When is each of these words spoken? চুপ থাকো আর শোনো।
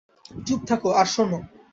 চুপ 0.45 0.59
থাকো 0.69 0.89
আর 0.99 1.07
শোনো। 1.13 1.39